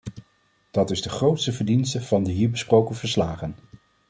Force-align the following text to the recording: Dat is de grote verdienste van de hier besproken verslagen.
Dat 0.71 0.91
is 0.91 1.01
de 1.01 1.09
grote 1.09 1.51
verdienste 1.51 2.01
van 2.01 2.23
de 2.23 2.31
hier 2.31 2.49
besproken 2.49 2.95
verslagen. 2.95 3.55